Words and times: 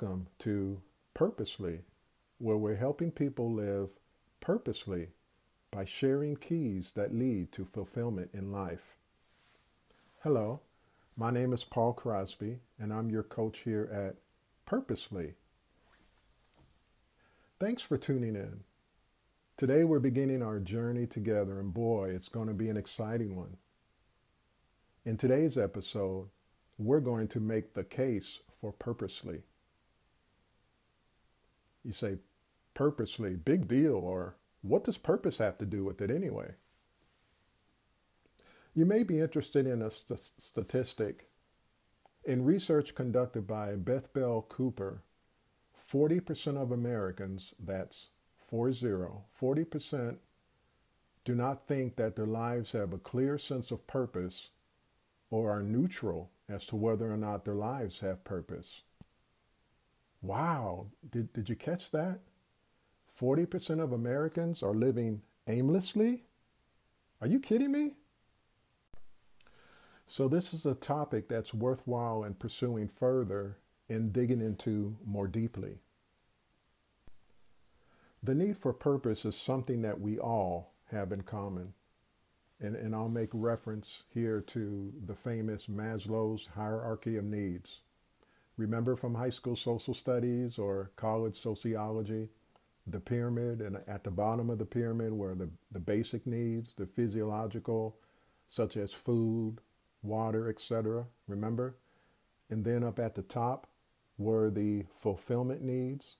Welcome 0.00 0.28
to 0.40 0.80
Purposely, 1.12 1.80
where 2.38 2.56
we're 2.56 2.76
helping 2.76 3.10
people 3.10 3.52
live 3.52 3.98
purposely 4.38 5.08
by 5.72 5.86
sharing 5.86 6.36
keys 6.36 6.92
that 6.94 7.12
lead 7.12 7.50
to 7.50 7.64
fulfillment 7.64 8.30
in 8.32 8.52
life. 8.52 8.94
Hello, 10.22 10.60
my 11.16 11.32
name 11.32 11.52
is 11.52 11.64
Paul 11.64 11.94
Crosby, 11.94 12.60
and 12.78 12.92
I'm 12.92 13.10
your 13.10 13.24
coach 13.24 13.60
here 13.60 13.90
at 13.92 14.14
Purposely. 14.66 15.34
Thanks 17.58 17.82
for 17.82 17.98
tuning 17.98 18.36
in. 18.36 18.60
Today 19.56 19.82
we're 19.82 19.98
beginning 19.98 20.44
our 20.44 20.60
journey 20.60 21.08
together, 21.08 21.58
and 21.58 21.74
boy, 21.74 22.10
it's 22.10 22.28
going 22.28 22.46
to 22.46 22.54
be 22.54 22.68
an 22.68 22.76
exciting 22.76 23.34
one. 23.34 23.56
In 25.04 25.16
today's 25.16 25.58
episode, 25.58 26.28
we're 26.78 27.00
going 27.00 27.26
to 27.28 27.40
make 27.40 27.74
the 27.74 27.82
case 27.82 28.38
for 28.60 28.70
purposely. 28.70 29.42
You 31.84 31.92
say, 31.92 32.18
purposely, 32.74 33.36
big 33.36 33.68
deal, 33.68 33.94
or 33.94 34.36
what 34.62 34.84
does 34.84 34.98
purpose 34.98 35.38
have 35.38 35.58
to 35.58 35.66
do 35.66 35.84
with 35.84 36.00
it 36.00 36.10
anyway? 36.10 36.54
You 38.74 38.86
may 38.86 39.02
be 39.02 39.20
interested 39.20 39.66
in 39.66 39.82
a 39.82 39.90
st- 39.90 40.20
statistic. 40.38 41.28
In 42.24 42.44
research 42.44 42.94
conducted 42.94 43.46
by 43.46 43.74
Beth 43.74 44.12
Bell 44.12 44.44
Cooper, 44.48 45.02
40% 45.92 46.56
of 46.56 46.70
Americans, 46.70 47.54
that's 47.58 48.08
40, 48.38 48.86
40% 49.40 50.16
do 51.24 51.34
not 51.34 51.66
think 51.66 51.96
that 51.96 52.16
their 52.16 52.26
lives 52.26 52.72
have 52.72 52.92
a 52.92 52.98
clear 52.98 53.36
sense 53.36 53.70
of 53.70 53.86
purpose 53.86 54.48
or 55.30 55.50
are 55.50 55.62
neutral 55.62 56.30
as 56.48 56.64
to 56.66 56.76
whether 56.76 57.12
or 57.12 57.18
not 57.18 57.44
their 57.44 57.54
lives 57.54 58.00
have 58.00 58.24
purpose. 58.24 58.82
Wow, 60.20 60.86
did, 61.10 61.32
did 61.32 61.48
you 61.48 61.56
catch 61.56 61.90
that? 61.92 62.20
40% 63.18 63.82
of 63.82 63.92
Americans 63.92 64.62
are 64.62 64.74
living 64.74 65.22
aimlessly? 65.46 66.24
Are 67.20 67.26
you 67.26 67.40
kidding 67.40 67.72
me? 67.72 67.94
So, 70.06 70.26
this 70.26 70.54
is 70.54 70.64
a 70.64 70.74
topic 70.74 71.28
that's 71.28 71.52
worthwhile 71.52 72.24
in 72.24 72.34
pursuing 72.34 72.88
further 72.88 73.58
and 73.88 74.12
digging 74.12 74.40
into 74.40 74.96
more 75.04 75.26
deeply. 75.26 75.80
The 78.22 78.34
need 78.34 78.56
for 78.56 78.72
purpose 78.72 79.24
is 79.24 79.36
something 79.36 79.82
that 79.82 80.00
we 80.00 80.18
all 80.18 80.74
have 80.90 81.12
in 81.12 81.22
common. 81.22 81.74
And, 82.60 82.74
and 82.74 82.94
I'll 82.94 83.08
make 83.08 83.30
reference 83.32 84.04
here 84.12 84.40
to 84.40 84.92
the 85.06 85.14
famous 85.14 85.66
Maslow's 85.66 86.48
hierarchy 86.56 87.16
of 87.16 87.24
needs. 87.24 87.82
Remember 88.58 88.96
from 88.96 89.14
high 89.14 89.30
school 89.30 89.56
social 89.56 89.94
studies 89.94 90.58
or 90.58 90.90
college 90.96 91.36
sociology, 91.36 92.28
the 92.86 93.00
pyramid, 93.00 93.62
and 93.62 93.78
at 93.86 94.04
the 94.04 94.10
bottom 94.10 94.50
of 94.50 94.58
the 94.58 94.66
pyramid 94.66 95.14
were 95.14 95.34
the, 95.34 95.48
the 95.72 95.80
basic 95.80 96.26
needs, 96.26 96.74
the 96.76 96.86
physiological, 96.86 97.96
such 98.46 98.76
as 98.76 98.92
food, 98.92 99.58
water, 100.02 100.50
etc. 100.50 101.06
Remember? 101.26 101.76
And 102.50 102.64
then 102.64 102.84
up 102.84 102.98
at 102.98 103.14
the 103.14 103.22
top 103.22 103.66
were 104.18 104.50
the 104.50 104.84
fulfillment 105.00 105.62
needs, 105.62 106.16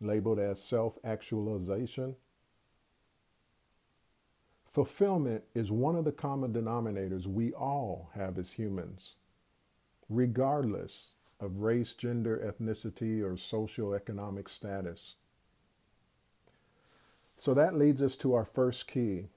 labeled 0.00 0.38
as 0.38 0.62
self 0.62 0.98
actualization 1.02 2.14
Fulfillment 4.78 5.44
is 5.54 5.72
one 5.72 5.96
of 5.96 6.04
the 6.04 6.12
common 6.12 6.52
denominators 6.52 7.26
we 7.26 7.52
all 7.52 8.10
have 8.14 8.38
as 8.38 8.52
humans, 8.52 9.16
regardless 10.10 11.14
of 11.40 11.58
race, 11.60 11.94
gender, 11.94 12.36
ethnicity, 12.36 13.22
or 13.22 13.32
socioeconomic 13.32 14.48
status. 14.48 15.14
So 17.36 17.54
that 17.54 17.76
leads 17.76 18.02
us 18.02 18.16
to 18.18 18.34
our 18.34 18.44
first 18.44 18.88
key, 18.88 19.28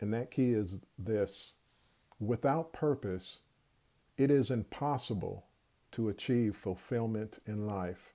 and 0.00 0.14
that 0.14 0.30
key 0.30 0.52
is 0.52 0.80
this 0.98 1.52
without 2.20 2.72
purpose, 2.72 3.40
it 4.16 4.30
is 4.30 4.50
impossible 4.50 5.44
to 5.92 6.08
achieve 6.08 6.56
fulfillment 6.56 7.40
in 7.46 7.66
life. 7.66 8.14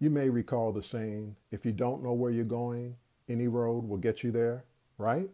You 0.00 0.10
may 0.10 0.28
recall 0.28 0.72
the 0.72 0.82
saying 0.82 1.36
if 1.50 1.64
you 1.64 1.72
don't 1.72 2.02
know 2.02 2.12
where 2.12 2.30
you're 2.30 2.44
going, 2.44 2.96
any 3.28 3.48
road 3.48 3.88
will 3.88 3.96
get 3.96 4.22
you 4.22 4.30
there, 4.30 4.64
right? 4.96 5.28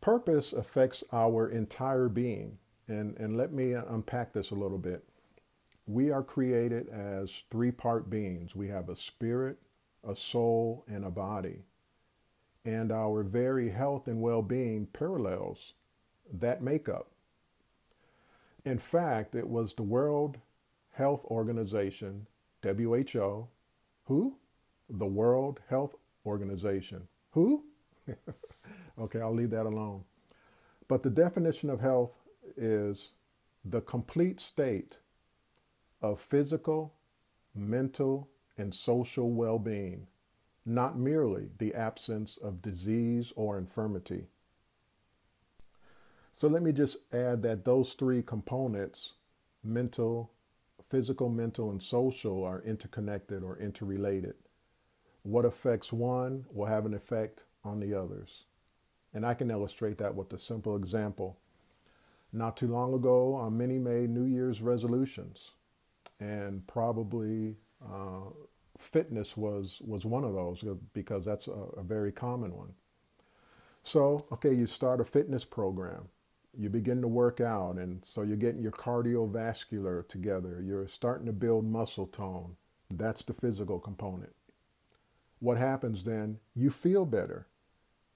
Purpose 0.00 0.52
affects 0.52 1.04
our 1.12 1.48
entire 1.48 2.08
being. 2.08 2.58
And, 2.88 3.16
and 3.18 3.36
let 3.36 3.52
me 3.52 3.72
unpack 3.72 4.32
this 4.32 4.50
a 4.50 4.56
little 4.56 4.78
bit. 4.78 5.04
We 5.86 6.10
are 6.10 6.22
created 6.22 6.88
as 6.88 7.42
three 7.50 7.70
part 7.70 8.10
beings 8.10 8.56
we 8.56 8.68
have 8.68 8.88
a 8.88 8.96
spirit, 8.96 9.58
a 10.06 10.16
soul, 10.16 10.84
and 10.88 11.04
a 11.04 11.10
body. 11.10 11.64
And 12.64 12.92
our 12.92 13.22
very 13.22 13.70
health 13.70 14.06
and 14.06 14.20
well 14.20 14.42
being 14.42 14.86
parallels 14.86 15.74
that 16.32 16.62
makeup. 16.62 17.10
In 18.64 18.78
fact, 18.78 19.34
it 19.34 19.48
was 19.48 19.74
the 19.74 19.82
World 19.82 20.38
Health 20.92 21.24
Organization, 21.26 22.26
WHO, 22.62 23.48
who 24.04 24.36
the 24.88 25.06
World 25.06 25.60
Health 25.68 25.94
Organization. 26.26 27.08
Who? 27.30 27.64
okay, 28.98 29.20
I'll 29.20 29.34
leave 29.34 29.50
that 29.50 29.66
alone. 29.66 30.04
But 30.88 31.02
the 31.02 31.10
definition 31.10 31.70
of 31.70 31.80
health 31.80 32.16
is 32.56 33.10
the 33.64 33.80
complete 33.80 34.40
state 34.40 34.98
of 36.02 36.20
physical, 36.20 36.94
mental, 37.54 38.28
and 38.56 38.74
social 38.74 39.30
well 39.30 39.58
being, 39.58 40.06
not 40.64 40.98
merely 40.98 41.50
the 41.58 41.74
absence 41.74 42.36
of 42.36 42.62
disease 42.62 43.32
or 43.36 43.58
infirmity. 43.58 44.26
So 46.32 46.48
let 46.48 46.62
me 46.62 46.72
just 46.72 47.12
add 47.12 47.42
that 47.42 47.64
those 47.64 47.94
three 47.94 48.22
components 48.22 49.14
mental, 49.62 50.30
physical, 50.88 51.28
mental, 51.28 51.70
and 51.70 51.82
social 51.82 52.44
are 52.44 52.62
interconnected 52.62 53.42
or 53.42 53.58
interrelated 53.58 54.34
what 55.22 55.44
affects 55.44 55.92
one 55.92 56.46
will 56.50 56.66
have 56.66 56.86
an 56.86 56.94
effect 56.94 57.44
on 57.64 57.80
the 57.80 57.94
others. 57.94 58.44
And 59.12 59.26
I 59.26 59.34
can 59.34 59.50
illustrate 59.50 59.98
that 59.98 60.14
with 60.14 60.32
a 60.32 60.38
simple 60.38 60.76
example. 60.76 61.38
Not 62.32 62.56
too 62.56 62.68
long 62.68 62.94
ago, 62.94 63.36
uh, 63.40 63.50
many 63.50 63.78
made 63.78 64.10
New 64.10 64.24
Year's 64.24 64.62
resolutions, 64.62 65.50
and 66.20 66.64
probably 66.68 67.56
uh, 67.84 68.30
fitness 68.78 69.36
was, 69.36 69.80
was 69.84 70.06
one 70.06 70.22
of 70.22 70.34
those 70.34 70.64
because 70.92 71.24
that's 71.24 71.48
a, 71.48 71.50
a 71.50 71.82
very 71.82 72.12
common 72.12 72.54
one. 72.54 72.74
So, 73.82 74.20
okay, 74.30 74.54
you 74.54 74.66
start 74.66 75.00
a 75.00 75.04
fitness 75.04 75.44
program. 75.44 76.04
You 76.56 76.68
begin 76.68 77.00
to 77.00 77.08
work 77.08 77.40
out, 77.40 77.76
and 77.76 78.04
so 78.04 78.22
you're 78.22 78.36
getting 78.36 78.62
your 78.62 78.72
cardiovascular 78.72 80.06
together. 80.08 80.62
You're 80.64 80.88
starting 80.88 81.26
to 81.26 81.32
build 81.32 81.64
muscle 81.64 82.06
tone. 82.06 82.56
That's 82.90 83.24
the 83.24 83.32
physical 83.32 83.80
component 83.80 84.34
what 85.40 85.56
happens 85.56 86.04
then? 86.04 86.38
You 86.54 86.70
feel 86.70 87.04
better. 87.04 87.48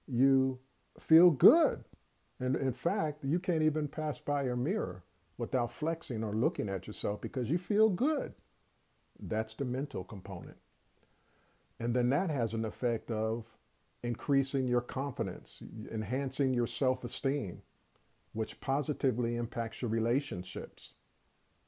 You 0.07 0.59
feel 0.99 1.31
good. 1.31 1.83
And 2.39 2.55
in 2.55 2.73
fact, 2.73 3.23
you 3.23 3.39
can't 3.39 3.63
even 3.63 3.87
pass 3.87 4.19
by 4.19 4.43
a 4.43 4.55
mirror 4.55 5.03
without 5.37 5.71
flexing 5.71 6.23
or 6.23 6.33
looking 6.33 6.69
at 6.69 6.87
yourself 6.87 7.21
because 7.21 7.49
you 7.49 7.57
feel 7.57 7.89
good. 7.89 8.33
That's 9.19 9.53
the 9.53 9.65
mental 9.65 10.03
component. 10.03 10.57
And 11.79 11.93
then 11.93 12.09
that 12.09 12.29
has 12.29 12.53
an 12.53 12.65
effect 12.65 13.11
of 13.11 13.45
increasing 14.03 14.67
your 14.67 14.81
confidence, 14.81 15.61
enhancing 15.91 16.53
your 16.53 16.67
self 16.67 17.03
esteem, 17.03 17.61
which 18.33 18.61
positively 18.61 19.35
impacts 19.35 19.81
your 19.81 19.89
relationships. 19.89 20.95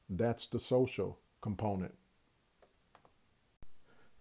That's 0.10 0.48
the 0.48 0.60
social 0.60 1.20
component. 1.42 1.96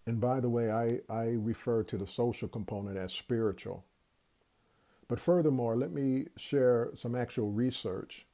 And 0.06 0.20
by 0.20 0.40
the 0.40 0.48
way, 0.48 0.70
I, 0.70 1.00
I 1.12 1.30
refer 1.30 1.82
to 1.84 1.96
the 1.96 2.06
social 2.06 2.48
component 2.48 2.96
as 2.96 3.12
spiritual. 3.12 3.84
But 5.08 5.20
furthermore, 5.20 5.76
let 5.76 5.92
me 5.92 6.26
share 6.36 6.90
some 6.94 7.14
actual 7.14 7.50
research. 7.50 8.26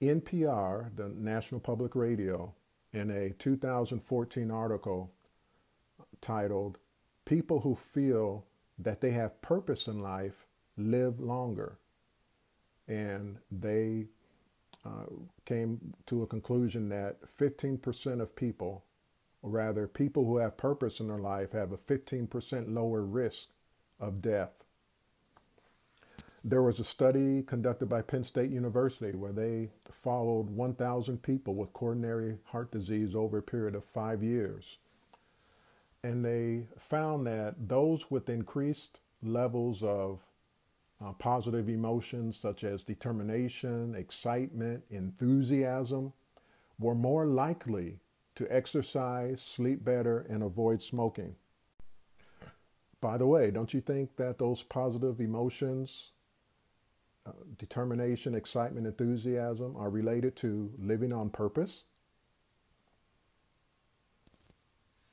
NPR, 0.00 0.94
the 0.94 1.08
National 1.08 1.60
Public 1.60 1.94
Radio, 1.94 2.54
in 2.92 3.10
a 3.10 3.30
2014 3.30 4.50
article 4.50 5.12
titled 6.20 6.78
People 7.24 7.60
Who 7.60 7.74
Feel 7.74 8.46
That 8.78 9.00
They 9.00 9.10
Have 9.10 9.42
Purpose 9.42 9.88
in 9.88 10.00
Life 10.00 10.46
Live 10.76 11.20
Longer. 11.20 11.78
And 12.86 13.38
they 13.50 14.06
uh, 14.84 15.06
came 15.44 15.94
to 16.06 16.22
a 16.22 16.26
conclusion 16.26 16.88
that 16.90 17.18
15% 17.38 18.20
of 18.20 18.36
people 18.36 18.84
or 19.44 19.50
rather, 19.50 19.86
people 19.86 20.24
who 20.24 20.38
have 20.38 20.56
purpose 20.56 21.00
in 21.00 21.08
their 21.08 21.18
life 21.18 21.52
have 21.52 21.70
a 21.70 21.76
15% 21.76 22.72
lower 22.72 23.02
risk 23.02 23.50
of 24.00 24.22
death. 24.22 24.63
There 26.46 26.60
was 26.60 26.78
a 26.78 26.84
study 26.84 27.42
conducted 27.42 27.86
by 27.86 28.02
Penn 28.02 28.22
State 28.22 28.50
University 28.50 29.16
where 29.16 29.32
they 29.32 29.70
followed 29.90 30.50
1,000 30.50 31.22
people 31.22 31.54
with 31.54 31.72
coronary 31.72 32.36
heart 32.44 32.70
disease 32.70 33.14
over 33.14 33.38
a 33.38 33.42
period 33.42 33.74
of 33.74 33.82
five 33.82 34.22
years. 34.22 34.76
And 36.02 36.22
they 36.22 36.66
found 36.78 37.26
that 37.26 37.54
those 37.68 38.10
with 38.10 38.28
increased 38.28 38.98
levels 39.22 39.82
of 39.82 40.20
uh, 41.02 41.12
positive 41.12 41.70
emotions 41.70 42.36
such 42.36 42.62
as 42.62 42.84
determination, 42.84 43.94
excitement, 43.94 44.84
enthusiasm 44.90 46.12
were 46.78 46.94
more 46.94 47.24
likely 47.24 48.00
to 48.34 48.46
exercise, 48.54 49.40
sleep 49.40 49.82
better, 49.82 50.26
and 50.28 50.42
avoid 50.42 50.82
smoking. 50.82 51.36
By 53.00 53.16
the 53.16 53.26
way, 53.26 53.50
don't 53.50 53.72
you 53.72 53.80
think 53.80 54.16
that 54.16 54.36
those 54.36 54.62
positive 54.62 55.20
emotions 55.20 56.10
determination, 57.58 58.34
excitement, 58.34 58.86
enthusiasm 58.86 59.76
are 59.76 59.90
related 59.90 60.36
to 60.36 60.72
living 60.78 61.12
on 61.12 61.30
purpose. 61.30 61.84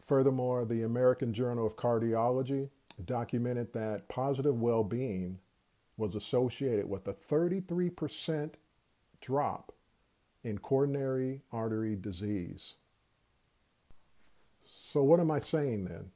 Furthermore, 0.06 0.66
the 0.66 0.84
American 0.84 1.34
Journal 1.34 1.66
of 1.66 1.78
Cardiology 1.78 2.70
documented 3.06 3.74
that 3.74 4.10
positive 4.10 4.60
well 4.60 4.84
being 4.84 5.40
was 5.98 6.16
associated 6.16 6.90
with 6.90 7.08
a 7.08 7.14
33% 7.14 8.52
drop 9.22 9.72
in 10.44 10.58
coronary 10.58 11.42
artery 11.52 11.96
disease. 11.96 12.76
So, 14.66 15.04
what 15.04 15.20
am 15.20 15.32
I 15.32 15.40
saying 15.40 15.86
then? 15.86 16.12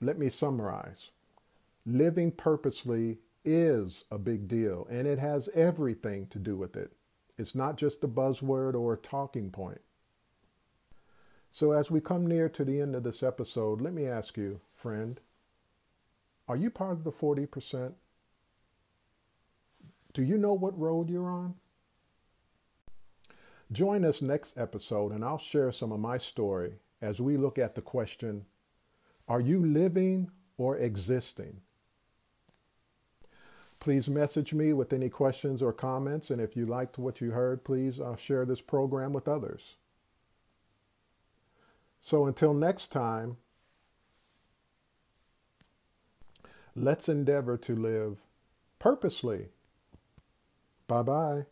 Let 0.00 0.18
me 0.18 0.28
summarize. 0.28 1.10
Living 1.86 2.32
purposely 2.32 3.18
is 3.44 4.04
a 4.10 4.18
big 4.18 4.48
deal 4.48 4.86
and 4.90 5.06
it 5.06 5.18
has 5.18 5.48
everything 5.54 6.26
to 6.28 6.38
do 6.38 6.56
with 6.56 6.76
it. 6.76 6.92
It's 7.38 7.54
not 7.54 7.76
just 7.76 8.04
a 8.04 8.08
buzzword 8.08 8.74
or 8.74 8.92
a 8.92 8.98
talking 8.98 9.50
point. 9.50 9.80
So, 11.50 11.72
as 11.72 11.90
we 11.90 12.00
come 12.00 12.26
near 12.26 12.48
to 12.48 12.64
the 12.64 12.80
end 12.80 12.94
of 12.94 13.02
this 13.02 13.22
episode, 13.22 13.80
let 13.80 13.92
me 13.92 14.06
ask 14.06 14.38
you, 14.38 14.60
friend, 14.72 15.20
are 16.48 16.56
you 16.56 16.70
part 16.70 16.92
of 16.92 17.04
the 17.04 17.12
40%? 17.12 17.92
Do 20.14 20.22
you 20.22 20.38
know 20.38 20.54
what 20.54 20.78
road 20.78 21.10
you're 21.10 21.30
on? 21.30 21.54
Join 23.70 24.04
us 24.04 24.20
next 24.20 24.58
episode 24.58 25.12
and 25.12 25.24
I'll 25.24 25.38
share 25.38 25.72
some 25.72 25.92
of 25.92 26.00
my 26.00 26.18
story 26.18 26.74
as 27.00 27.20
we 27.20 27.36
look 27.36 27.58
at 27.58 27.74
the 27.74 27.80
question 27.80 28.44
Are 29.26 29.40
you 29.40 29.64
living 29.64 30.30
or 30.58 30.76
existing? 30.76 31.62
Please 33.82 34.08
message 34.08 34.54
me 34.54 34.72
with 34.72 34.92
any 34.92 35.08
questions 35.08 35.60
or 35.60 35.72
comments. 35.72 36.30
And 36.30 36.40
if 36.40 36.54
you 36.56 36.64
liked 36.64 36.98
what 36.98 37.20
you 37.20 37.32
heard, 37.32 37.64
please 37.64 37.98
uh, 37.98 38.14
share 38.14 38.44
this 38.44 38.60
program 38.60 39.12
with 39.12 39.26
others. 39.26 39.74
So 42.00 42.26
until 42.26 42.54
next 42.54 42.92
time, 42.92 43.38
let's 46.76 47.08
endeavor 47.08 47.56
to 47.56 47.74
live 47.74 48.18
purposely. 48.78 49.48
Bye 50.86 51.02
bye. 51.02 51.46